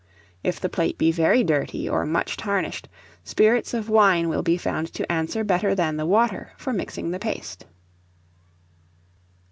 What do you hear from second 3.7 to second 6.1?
of wine will be found to answer better than the